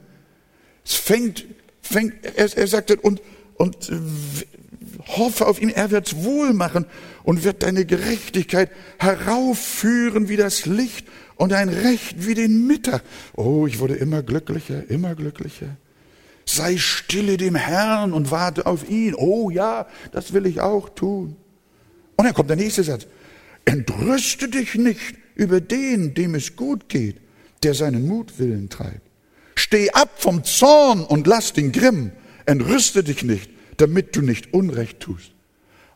[0.85, 1.45] Es fängt,
[1.83, 3.21] fängt er, er sagte, und,
[3.61, 3.99] und äh,
[5.19, 6.87] hoffe auf ihn, er wird's wohl machen
[7.25, 13.03] und wird deine Gerechtigkeit heraufführen wie das Licht und dein Recht wie den Mittag.
[13.37, 15.77] Oh, ich wurde immer glücklicher, immer glücklicher.
[16.47, 19.15] Sei stille dem Herrn und warte auf ihn.
[19.15, 21.37] Oh ja, das will ich auch tun.
[22.17, 23.07] Und dann kommt der nächste Satz.
[23.67, 27.19] Entrüste dich nicht über den, dem es gut geht,
[27.63, 29.07] der seinen Mutwillen treibt.
[29.55, 32.13] Steh ab vom Zorn und lass den Grimm.
[32.47, 35.33] Entrüste dich nicht, damit du nicht Unrecht tust.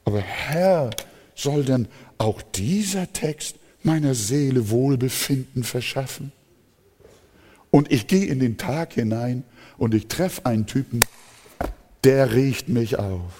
[0.04, 0.90] Aber Herr,
[1.34, 6.32] soll denn auch dieser Text meiner Seele Wohlbefinden verschaffen?
[7.70, 9.44] Und ich gehe in den Tag hinein
[9.78, 11.00] und ich treffe einen Typen,
[12.04, 13.32] der riecht mich auf.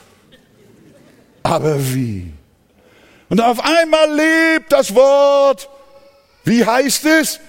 [1.42, 2.32] Aber wie?
[3.28, 5.68] Und auf einmal lebt das Wort.
[6.44, 7.40] Wie heißt es?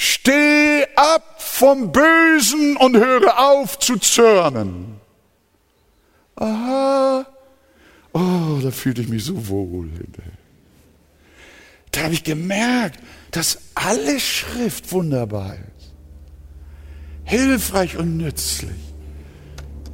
[0.00, 5.00] Steh ab vom Bösen und höre auf zu zürnen.
[6.36, 7.26] Aha.
[8.12, 9.90] Oh, da fühlte ich mich so wohl.
[11.90, 13.00] Da habe ich gemerkt,
[13.32, 15.92] dass alle Schrift wunderbar ist.
[17.24, 18.70] Hilfreich und nützlich.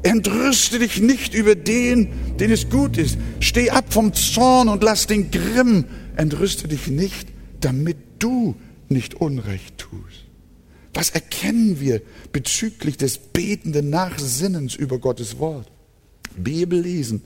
[0.02, 3.16] Entrüste dich nicht über den, den es gut ist.
[3.40, 5.86] Steh ab vom Zorn und lass den Grimm.
[6.16, 7.28] Entrüste dich nicht,
[7.60, 8.54] damit du
[8.90, 10.25] nicht Unrecht tust.
[10.92, 15.70] Was erkennen wir bezüglich des betenden Nachsinnens über Gottes Wort?
[16.37, 17.23] Bibel lesen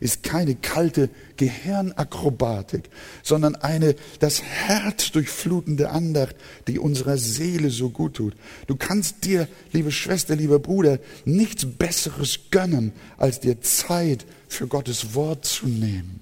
[0.00, 2.90] ist keine kalte Gehirnakrobatik,
[3.22, 6.36] sondern eine das Herz durchflutende Andacht,
[6.68, 8.34] die unserer Seele so gut tut.
[8.66, 15.14] Du kannst dir, liebe Schwester, lieber Bruder, nichts Besseres gönnen, als dir Zeit für Gottes
[15.14, 16.20] Wort zu nehmen.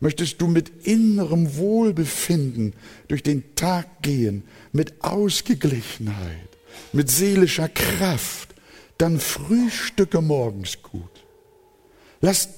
[0.00, 2.74] Möchtest du mit innerem Wohlbefinden
[3.08, 6.48] durch den Tag gehen, mit Ausgeglichenheit,
[6.92, 8.54] mit seelischer Kraft,
[8.98, 11.24] dann frühstücke morgens gut.
[12.20, 12.48] Lass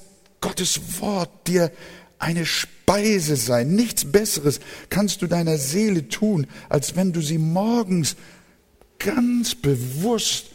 [0.41, 1.71] Gottes Wort dir
[2.19, 3.75] eine Speise sein.
[3.75, 8.15] Nichts Besseres kannst du deiner Seele tun, als wenn du sie morgens
[8.99, 10.47] ganz bewusst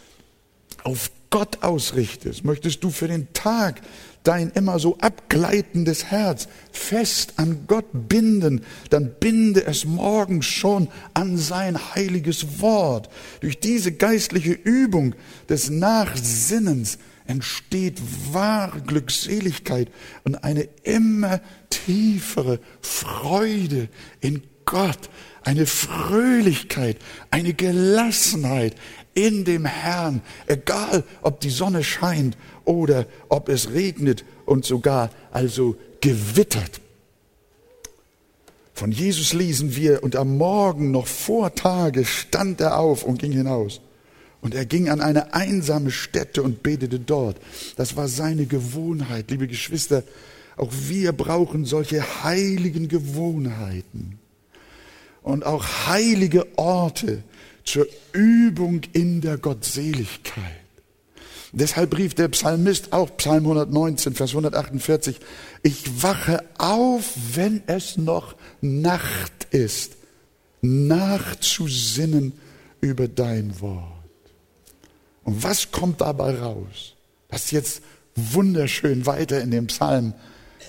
[0.82, 2.44] auf Gott ausrichtest.
[2.44, 3.80] Möchtest du für den Tag
[4.22, 11.38] dein immer so abgleitendes Herz fest an Gott binden, dann binde es morgens schon an
[11.38, 13.08] sein heiliges Wort.
[13.40, 15.14] Durch diese geistliche Übung
[15.48, 18.00] des Nachsinnens entsteht
[18.32, 19.88] wahre Glückseligkeit
[20.24, 21.40] und eine immer
[21.70, 23.88] tiefere Freude
[24.20, 25.10] in Gott,
[25.44, 26.98] eine Fröhlichkeit,
[27.30, 28.76] eine Gelassenheit
[29.14, 35.76] in dem Herrn, egal ob die Sonne scheint oder ob es regnet und sogar also
[36.00, 36.80] gewittert.
[38.74, 43.32] Von Jesus lesen wir, und am Morgen noch vor Tage stand er auf und ging
[43.32, 43.80] hinaus.
[44.40, 47.36] Und er ging an eine einsame Stätte und betete dort.
[47.76, 49.30] Das war seine Gewohnheit.
[49.30, 50.02] Liebe Geschwister,
[50.56, 54.18] auch wir brauchen solche heiligen Gewohnheiten
[55.22, 57.22] und auch heilige Orte
[57.64, 60.62] zur Übung in der Gottseligkeit.
[61.52, 65.20] Deshalb rief der Psalmist auch Psalm 119, Vers 148,
[65.62, 69.92] ich wache auf, wenn es noch Nacht ist,
[70.62, 72.32] nachzusinnen
[72.80, 73.92] über dein Wort.
[75.24, 76.94] Und was kommt dabei raus?
[77.28, 77.82] Das ist jetzt
[78.14, 80.14] wunderschön weiter in dem Psalm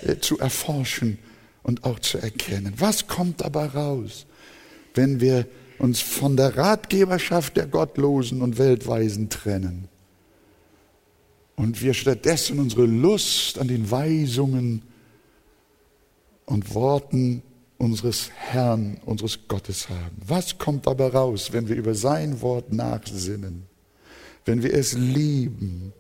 [0.02, 1.18] äh, zu erforschen
[1.64, 2.74] und auch zu erkennen.
[2.78, 4.26] Was kommt dabei raus,
[4.96, 5.48] wenn wir
[5.80, 9.88] uns von der Ratgeberschaft der Gottlosen und Weltweisen trennen
[11.56, 14.82] und wir stattdessen unsere Lust an den Weisungen
[16.46, 17.42] und Worten
[17.78, 20.18] unseres Herrn, unseres Gottes haben?
[20.26, 23.68] Was kommt dabei raus, wenn wir über sein Wort nachsinnen?
[24.46, 25.94] wenn wir es lieben.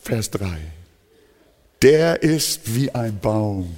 [0.00, 0.58] Vers 3.
[1.80, 3.74] Der ist wie ein Baum.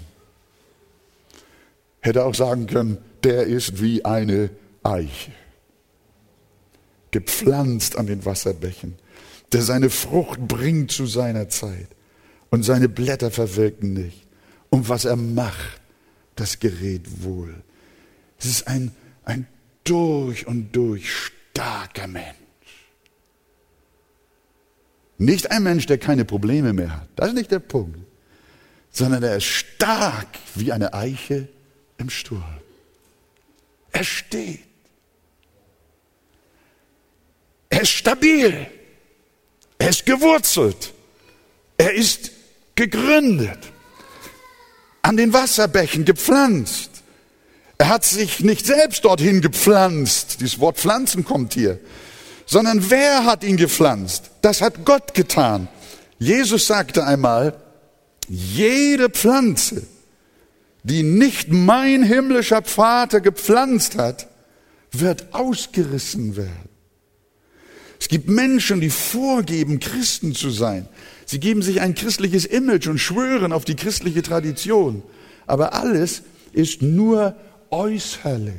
[2.01, 4.51] Hätte auch sagen können, der ist wie eine
[4.83, 5.33] Eiche.
[7.11, 8.97] Gepflanzt an den Wasserbächen,
[9.53, 11.89] der seine Frucht bringt zu seiner Zeit
[12.51, 14.27] und seine Blätter verwirken nicht.
[14.69, 15.81] Und was er macht,
[16.37, 17.55] das gerät wohl.
[18.39, 18.91] Es ist ein,
[19.25, 19.47] ein
[19.85, 21.09] durch und durch
[21.55, 22.35] starker Mensch.
[25.17, 27.09] Nicht ein Mensch, der keine Probleme mehr hat.
[27.15, 27.99] Das ist nicht der Punkt.
[28.91, 31.49] Sondern er ist stark wie eine Eiche
[31.99, 32.64] im Sturm.
[33.95, 34.61] Er steht.
[37.71, 38.67] Er ist stabil.
[39.79, 40.93] Er ist gewurzelt.
[41.79, 42.31] Er ist
[42.75, 43.59] gegründet.
[45.05, 46.91] an den Wasserbächen gepflanzt.
[47.77, 51.79] Er hat sich nicht selbst dorthin gepflanzt, dieses Wort pflanzen kommt hier,
[52.47, 54.31] sondern wer hat ihn gepflanzt?
[54.41, 55.69] Das hat Gott getan.
[56.19, 57.55] Jesus sagte einmal,
[58.29, 59.87] jede Pflanze,
[60.85, 64.29] die nicht mein himmlischer Vater gepflanzt hat,
[64.93, 66.69] wird ausgerissen werden.
[67.99, 70.87] Es gibt Menschen, die vorgeben, Christen zu sein.
[71.25, 75.03] Sie geben sich ein christliches Image und schwören auf die christliche Tradition.
[75.47, 76.23] Aber alles
[76.53, 77.35] ist nur
[77.71, 78.55] äußerlich.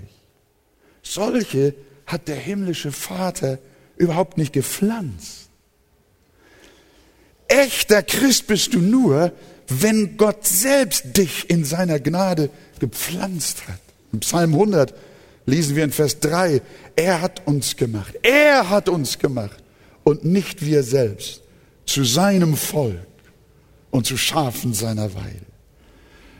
[1.03, 1.75] Solche
[2.07, 3.59] hat der himmlische Vater
[3.97, 5.49] überhaupt nicht gepflanzt.
[7.47, 9.31] Echter Christ bist du nur,
[9.67, 12.49] wenn Gott selbst dich in seiner Gnade
[12.79, 13.79] gepflanzt hat.
[14.13, 14.93] Im Psalm 100
[15.45, 16.61] lesen wir in Vers 3,
[16.95, 19.57] er hat uns gemacht, er hat uns gemacht
[20.03, 21.41] und nicht wir selbst
[21.85, 23.07] zu seinem Volk
[23.91, 25.45] und zu Schafen seiner Weide.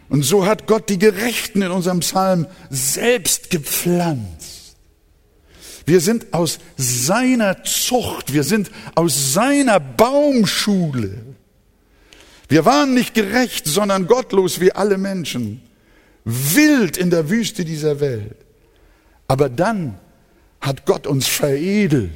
[0.09, 4.76] Und so hat Gott die Gerechten in unserem Psalm selbst gepflanzt.
[5.86, 11.24] Wir sind aus seiner Zucht, wir sind aus seiner Baumschule.
[12.48, 15.62] Wir waren nicht gerecht, sondern gottlos wie alle Menschen,
[16.24, 18.38] wild in der Wüste dieser Welt.
[19.28, 20.00] Aber dann
[20.62, 22.12] hat Gott uns veredelt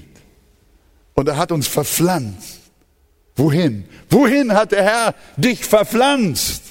[1.14, 2.60] und er hat uns verpflanzt.
[3.36, 3.86] Wohin?
[4.10, 6.64] Wohin hat der Herr dich verpflanzt?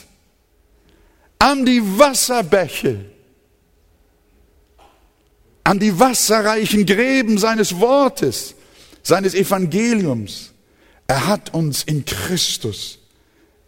[1.39, 3.05] An die Wasserbäche,
[5.65, 8.55] an die wasserreichen Gräben seines Wortes,
[9.03, 10.53] seines Evangeliums.
[11.07, 12.99] Er hat uns in Christus,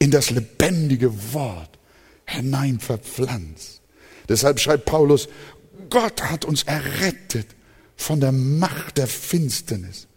[0.01, 1.79] in das lebendige Wort
[2.27, 3.81] hinein verpflanzt.
[4.29, 5.29] Deshalb schreibt Paulus,
[5.89, 7.47] Gott hat uns errettet
[7.97, 10.09] von der Macht der Finsternis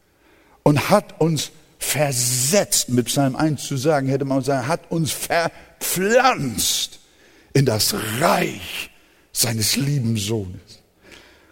[0.64, 7.00] und hat uns versetzt, mit Psalm 1 zu sagen, hätte man sagen, hat uns verpflanzt
[7.54, 8.90] in das Reich
[9.34, 10.80] seines lieben Sohnes.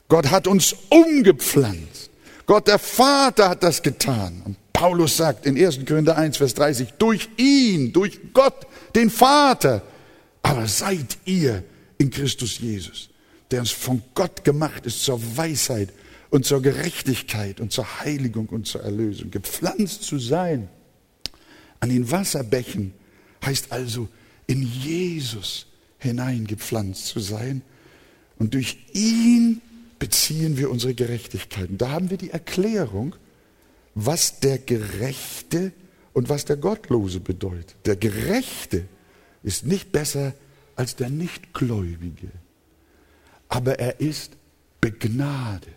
[0.08, 2.10] Gott hat uns umgepflanzt.
[2.46, 4.42] Gott der Vater hat das getan.
[4.46, 5.86] Und Paulus sagt in 1.
[5.86, 8.66] Korinther 1, Vers 30, durch ihn, durch Gott,
[8.96, 9.84] den Vater,
[10.42, 11.64] aber seid ihr
[12.00, 13.10] in Christus Jesus,
[13.52, 15.90] der uns von Gott gemacht ist zur Weisheit
[16.32, 19.30] und zur Gerechtigkeit und zur Heiligung und zur Erlösung.
[19.30, 20.68] Gepflanzt zu sein
[21.80, 22.96] an den Wasserbächen
[23.46, 24.08] heißt also
[24.48, 25.68] in Jesus
[26.00, 27.62] hineingepflanzt zu sein.
[28.40, 29.62] Und durch ihn
[30.00, 31.70] beziehen wir unsere Gerechtigkeit.
[31.70, 33.16] Und da haben wir die Erklärung,
[33.96, 35.72] was der Gerechte
[36.14, 37.76] und was der Gottlose bedeutet.
[37.86, 38.86] Der Gerechte
[39.44, 40.34] ist nicht besser
[40.76, 42.32] als der Nichtgläubige,
[43.50, 44.38] aber er ist
[44.80, 45.76] begnadet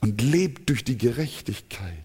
[0.00, 2.04] und lebt durch die Gerechtigkeit,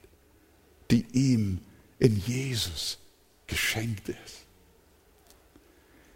[0.92, 1.60] die ihm
[2.00, 3.00] in Jesus
[3.48, 4.46] geschenkt ist.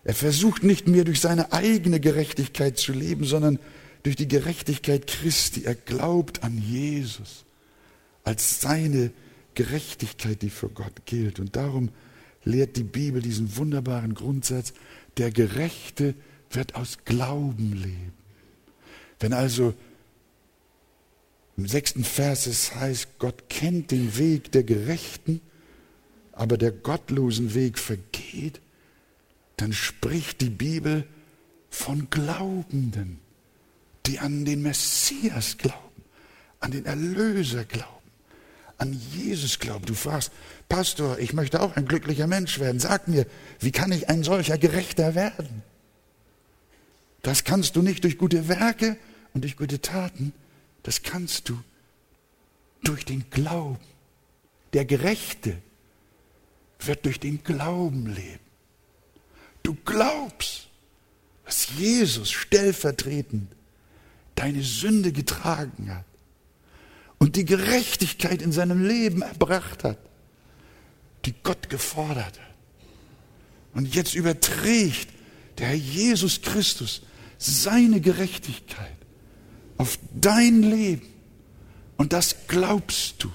[0.03, 3.59] Er versucht nicht mehr durch seine eigene Gerechtigkeit zu leben, sondern
[4.03, 5.63] durch die Gerechtigkeit Christi.
[5.63, 7.43] Er glaubt an Jesus
[8.25, 9.11] als seine
[9.53, 11.39] Gerechtigkeit, die für Gott gilt.
[11.39, 11.89] Und darum
[12.43, 14.73] lehrt die Bibel diesen wunderbaren Grundsatz,
[15.17, 16.13] der Gerechte
[16.51, 18.13] wird aus Glauben leben.
[19.19, 19.73] Wenn also
[21.57, 25.39] im sechsten Vers es heißt, Gott kennt den Weg der Gerechten,
[26.33, 28.59] aber der gottlosen Weg vergeht,
[29.55, 31.07] dann spricht die Bibel
[31.69, 33.19] von Glaubenden,
[34.05, 36.03] die an den Messias glauben,
[36.59, 38.04] an den Erlöser glauben,
[38.77, 39.85] an Jesus glauben.
[39.85, 40.31] Du fragst,
[40.67, 42.79] Pastor, ich möchte auch ein glücklicher Mensch werden.
[42.79, 43.25] Sag mir,
[43.59, 45.63] wie kann ich ein solcher Gerechter werden?
[47.21, 48.97] Das kannst du nicht durch gute Werke
[49.33, 50.33] und durch gute Taten,
[50.83, 51.59] das kannst du
[52.83, 53.79] durch den Glauben.
[54.73, 55.57] Der Gerechte
[56.79, 58.39] wird durch den Glauben leben.
[59.63, 60.67] Du glaubst,
[61.45, 63.51] dass Jesus stellvertretend
[64.35, 66.05] deine Sünde getragen hat
[67.19, 69.97] und die Gerechtigkeit in seinem Leben erbracht hat,
[71.25, 72.55] die Gott gefordert hat.
[73.73, 75.09] Und jetzt überträgt
[75.57, 77.01] der Herr Jesus Christus
[77.37, 78.95] seine Gerechtigkeit
[79.77, 81.07] auf dein Leben.
[81.97, 83.31] Und das glaubst du.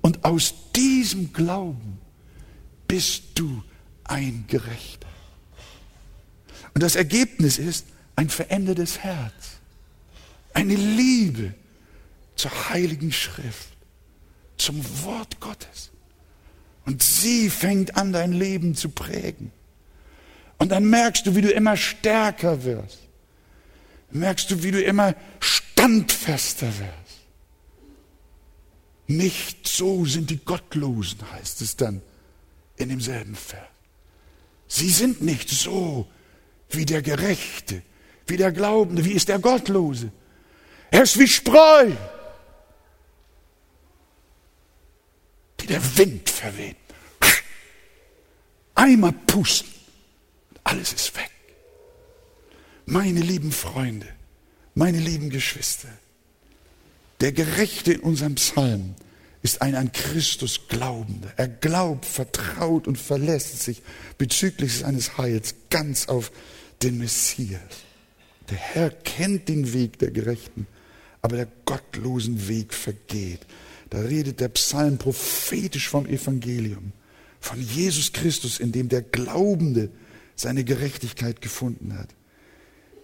[0.00, 1.98] Und aus diesem Glauben
[2.86, 3.62] bist du
[4.04, 5.08] ein Gerechter.
[6.74, 9.58] Und das Ergebnis ist ein verändertes Herz,
[10.54, 11.54] eine Liebe
[12.38, 13.68] zur heiligen Schrift,
[14.56, 15.90] zum Wort Gottes.
[16.86, 19.52] Und sie fängt an, dein Leben zu prägen.
[20.56, 22.98] Und dann merkst du, wie du immer stärker wirst
[24.10, 27.18] merkst du, wie du immer standfester wirst.
[29.06, 32.02] Nicht so sind die Gottlosen, heißt es dann
[32.76, 33.66] in demselben Vers.
[34.66, 36.06] Sie sind nicht so,
[36.70, 37.82] wie der Gerechte,
[38.26, 40.12] wie der Glaubende, wie ist der Gottlose.
[40.90, 41.92] Er ist wie Spreu,
[45.68, 46.76] der Wind verweht.
[48.74, 49.68] Einmal pusten,
[50.64, 51.30] alles ist weg.
[52.86, 54.06] Meine lieben Freunde,
[54.74, 55.88] meine lieben Geschwister,
[57.20, 58.94] der Gerechte in unserem Psalm
[59.42, 61.32] ist ein an Christus Glaubender.
[61.36, 63.82] Er glaubt, vertraut und verlässt sich
[64.16, 66.30] bezüglich seines Heils ganz auf
[66.82, 67.60] den Messias.
[68.50, 70.66] Der Herr kennt den Weg der Gerechten,
[71.20, 73.40] aber der gottlosen Weg vergeht.
[73.90, 76.92] Da redet der Psalm prophetisch vom Evangelium
[77.40, 79.90] von Jesus Christus, in dem der Glaubende
[80.36, 82.08] seine Gerechtigkeit gefunden hat.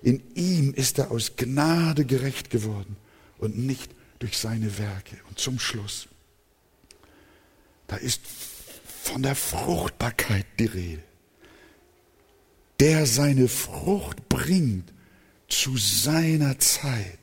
[0.03, 2.97] In ihm ist er aus Gnade gerecht geworden
[3.39, 5.17] und nicht durch seine Werke.
[5.29, 6.09] Und zum Schluss,
[7.87, 8.21] da ist
[9.03, 11.03] von der Fruchtbarkeit die Rede.
[12.81, 14.93] Der seine Frucht bringt
[15.49, 17.19] zu seiner Zeit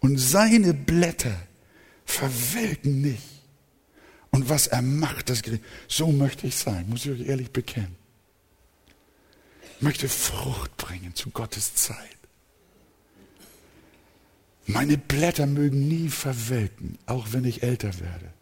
[0.00, 1.47] und seine Blätter
[2.08, 3.22] verwelken nicht.
[4.30, 5.62] Und was er macht, das Gericht.
[5.86, 7.96] So möchte ich sein, muss ich euch ehrlich bekennen.
[9.76, 12.16] Ich möchte Frucht bringen zu Gottes Zeit.
[14.66, 18.32] Meine Blätter mögen nie verwelken, auch wenn ich älter werde.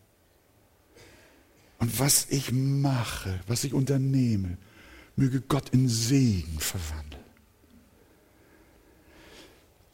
[1.78, 4.56] Und was ich mache, was ich unternehme,
[5.14, 7.22] möge Gott in Segen verwandeln.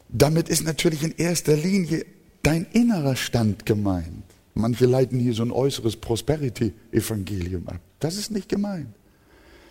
[0.08, 2.06] Damit ist natürlich in erster Linie
[2.42, 4.24] dein innerer Stand gemeint.
[4.54, 7.80] Manche leiten hier so ein äußeres Prosperity-Evangelium ab.
[8.00, 8.94] Das ist nicht gemeint.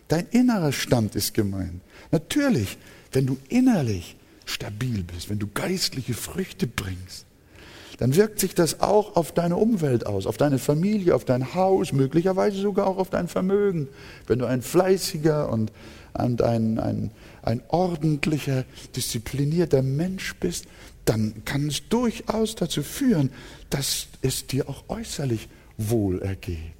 [0.07, 1.81] Dein innerer Stand ist gemeint.
[2.11, 2.77] Natürlich,
[3.11, 4.15] wenn du innerlich
[4.45, 7.25] stabil bist, wenn du geistliche Früchte bringst,
[7.97, 11.93] dann wirkt sich das auch auf deine Umwelt aus, auf deine Familie, auf dein Haus,
[11.93, 13.89] möglicherweise sogar auch auf dein Vermögen.
[14.25, 15.71] Wenn du ein fleißiger und,
[16.13, 17.11] und ein, ein,
[17.43, 18.65] ein ordentlicher,
[18.95, 20.65] disziplinierter Mensch bist,
[21.05, 23.31] dann kann es durchaus dazu führen,
[23.69, 26.73] dass es dir auch äußerlich wohl ergeht.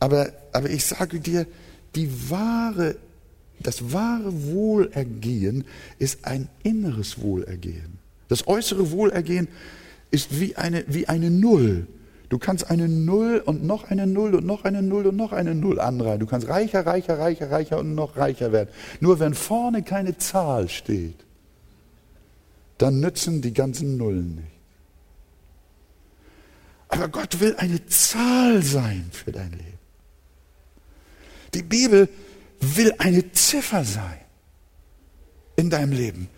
[0.00, 1.46] Aber, aber ich sage dir,
[1.94, 2.96] die wahre,
[3.60, 5.64] das wahre Wohlergehen
[5.98, 7.98] ist ein inneres Wohlergehen.
[8.28, 9.48] Das äußere Wohlergehen
[10.10, 11.86] ist wie eine, wie eine Null.
[12.28, 15.54] Du kannst eine Null und noch eine Null und noch eine Null und noch eine
[15.54, 16.20] Null anreihen.
[16.20, 18.68] Du kannst reicher, reicher, reicher, reicher und noch reicher werden.
[19.00, 21.24] Nur wenn vorne keine Zahl steht,
[22.78, 24.58] dann nützen die ganzen Nullen nicht.
[26.88, 29.78] Aber Gott will eine Zahl sein für dein Leben.
[31.54, 32.08] Die Bibel
[32.60, 34.20] will eine Ziffer sein
[35.56, 36.28] in deinem Leben.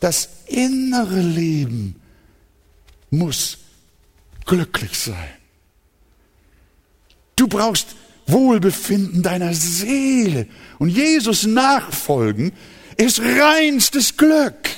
[0.00, 2.00] Das innere Leben
[3.10, 3.58] muss
[4.46, 5.28] glücklich sein.
[7.36, 7.94] Du brauchst
[8.26, 10.46] Wohlbefinden deiner Seele.
[10.78, 12.52] Und Jesus nachfolgen
[12.96, 14.68] ist reinstes Glück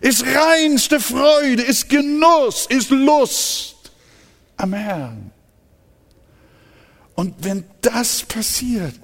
[0.00, 3.76] ist reinste Freude, ist Genuss, ist Lust
[4.56, 5.30] am Herrn.
[7.14, 8.94] Und wenn das passiert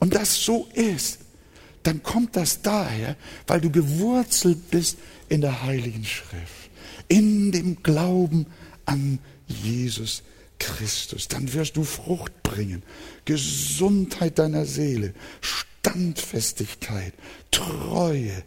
[0.00, 1.20] und das so ist,
[1.82, 4.98] dann kommt das daher, weil du gewurzelt bist
[5.28, 6.70] in der Heiligen Schrift,
[7.08, 8.46] in dem Glauben
[8.86, 10.22] an Jesus
[10.58, 11.28] Christus.
[11.28, 12.82] Dann wirst du Frucht bringen,
[13.24, 17.14] Gesundheit deiner Seele, Standfestigkeit,
[17.50, 18.42] Treue,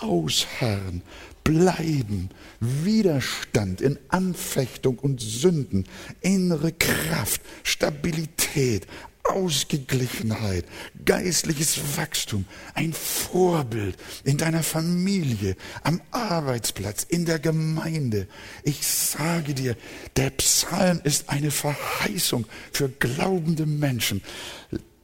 [0.00, 1.02] Ausharren,
[1.44, 2.30] Bleiben,
[2.60, 5.84] Widerstand in Anfechtung und Sünden,
[6.22, 8.86] innere Kraft, Stabilität,
[9.24, 10.64] Ausgeglichenheit,
[11.04, 18.26] geistliches Wachstum, ein Vorbild in deiner Familie, am Arbeitsplatz, in der Gemeinde.
[18.62, 19.76] Ich sage dir,
[20.16, 24.22] der Psalm ist eine Verheißung für glaubende Menschen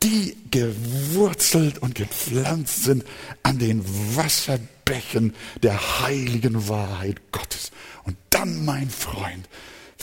[0.02, 3.04] die gewurzelt und gepflanzt sind
[3.42, 3.84] an den
[4.16, 7.70] Wasserbächen der heiligen Wahrheit Gottes.
[8.04, 9.48] Und dann, mein Freund,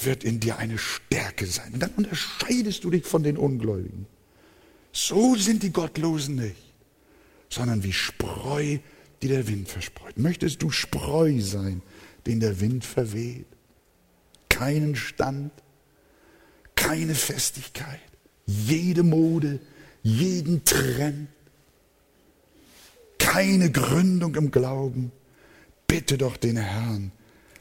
[0.04, 1.74] wird in dir eine Stärke sein.
[1.74, 4.06] Und dann unterscheidest du dich von den Ungläubigen.
[4.92, 6.74] So sind die Gottlosen nicht,
[7.50, 8.78] sondern wie Spreu,
[9.22, 10.18] die der Wind verstreut.
[10.18, 11.82] Möchtest du Spreu sein,
[12.26, 13.48] den der Wind verweht?
[14.50, 15.52] Keinen Stand,
[16.76, 18.00] keine Festigkeit,
[18.46, 19.60] jede Mode,
[20.08, 21.28] jeden Trend,
[23.20, 25.12] keine Gründung im Glauben.
[25.86, 27.12] Bitte doch den Herrn,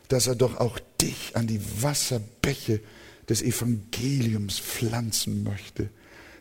[0.09, 2.80] dass er doch auch dich an die Wasserbäche
[3.28, 5.90] des Evangeliums pflanzen möchte,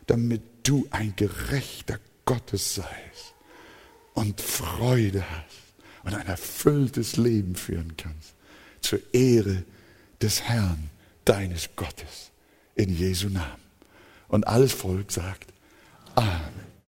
[0.06, 3.34] damit du ein gerechter Gottes seist
[4.14, 8.34] und Freude hast und ein erfülltes Leben führen kannst
[8.80, 9.64] zur Ehre
[10.22, 10.90] des Herrn,
[11.24, 12.30] deines Gottes,
[12.76, 13.66] in Jesu Namen.
[14.28, 15.52] Und alles Volk sagt,
[16.16, 16.40] Amen.